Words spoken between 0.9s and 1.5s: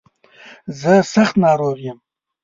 سخت